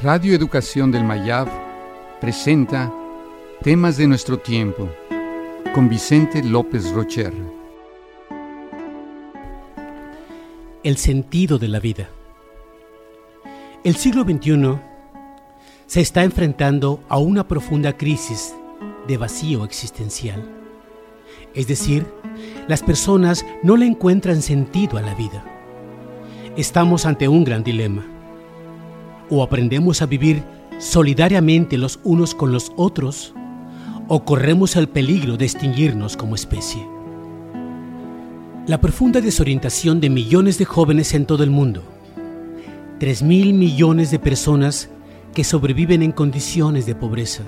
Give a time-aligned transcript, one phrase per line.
[0.00, 1.48] Radio Educación del Mayab
[2.20, 2.94] presenta
[3.62, 4.88] Temas de nuestro tiempo
[5.74, 7.32] con Vicente López Rocher.
[10.84, 12.10] El sentido de la vida.
[13.82, 14.78] El siglo XXI
[15.86, 18.54] se está enfrentando a una profunda crisis
[19.08, 20.48] de vacío existencial.
[21.54, 22.06] Es decir,
[22.68, 25.44] las personas no le encuentran sentido a la vida.
[26.56, 28.17] Estamos ante un gran dilema.
[29.30, 30.42] O aprendemos a vivir
[30.78, 33.34] solidariamente los unos con los otros,
[34.08, 36.86] o corremos el peligro de extinguirnos como especie.
[38.66, 41.82] La profunda desorientación de millones de jóvenes en todo el mundo,
[43.00, 44.88] 3 mil millones de personas
[45.34, 47.44] que sobreviven en condiciones de pobreza,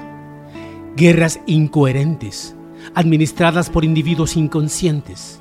[0.96, 2.54] guerras incoherentes,
[2.94, 5.40] administradas por individuos inconscientes,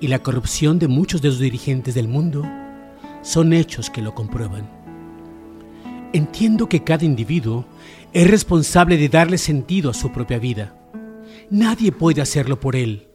[0.00, 2.42] y la corrupción de muchos de los dirigentes del mundo
[3.22, 4.83] son hechos que lo comprueban.
[6.14, 7.66] Entiendo que cada individuo
[8.12, 10.76] es responsable de darle sentido a su propia vida.
[11.50, 13.08] Nadie puede hacerlo por él.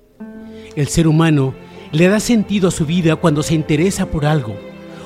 [0.76, 1.54] El ser humano
[1.94, 4.54] le da sentido a su vida cuando se interesa por algo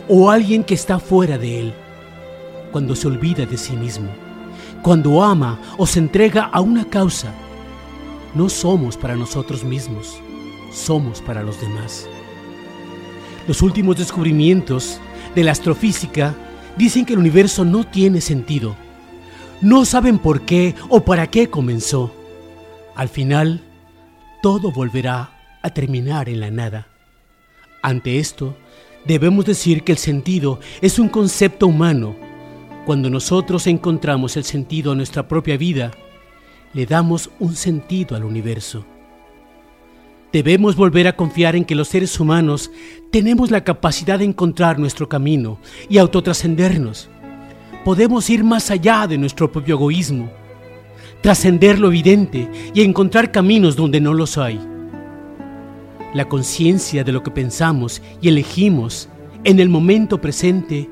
[0.10, 1.74] o alguien que está fuera de él,
[2.72, 4.10] cuando se olvida de sí mismo,
[4.82, 7.32] cuando ama o se entrega a una causa
[8.34, 10.20] no somos para nosotros mismos,
[10.72, 12.08] somos para los demás.
[13.48, 15.00] Los últimos descubrimientos
[15.36, 16.36] de la astrofísica
[16.78, 18.76] dicen que el universo no tiene sentido.
[19.62, 22.14] No saben por qué o para qué comenzó.
[22.96, 23.62] Al final,
[24.42, 26.88] todo volverá a terminar en la nada.
[27.82, 28.58] Ante esto,
[29.06, 32.16] debemos decir que el sentido es un concepto humano.
[32.86, 35.92] Cuando nosotros encontramos el sentido a nuestra propia vida,
[36.74, 38.86] le damos un sentido al universo.
[40.34, 42.72] Debemos volver a confiar en que los seres humanos
[43.12, 47.08] tenemos la capacidad de encontrar nuestro camino y autotrascendernos.
[47.86, 50.32] Podemos ir más allá de nuestro propio egoísmo,
[51.22, 54.60] trascender lo evidente y encontrar caminos donde no los hay.
[56.16, 59.10] La conciencia de lo que pensamos y elegimos
[59.44, 60.90] en el momento presente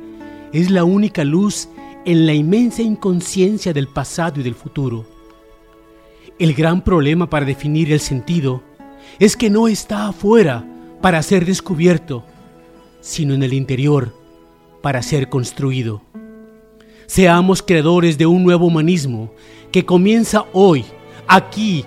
[0.54, 1.68] es la única luz
[2.06, 5.04] en la inmensa inconsciencia del pasado y del futuro.
[6.38, 8.62] El gran problema para definir el sentido
[9.20, 10.66] es que no está afuera
[11.02, 12.24] para ser descubierto,
[13.02, 14.16] sino en el interior
[14.82, 16.02] para ser construido.
[17.08, 19.32] Seamos creadores de un nuevo humanismo
[19.72, 20.86] que comienza hoy,
[21.28, 21.86] aquí,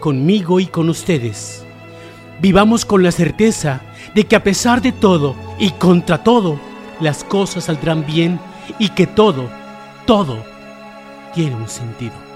[0.00, 1.64] conmigo y con ustedes.
[2.40, 3.80] Vivamos con la certeza
[4.14, 6.60] de que a pesar de todo y contra todo,
[7.00, 8.38] las cosas saldrán bien
[8.78, 9.48] y que todo,
[10.06, 10.44] todo
[11.34, 12.27] tiene un sentido.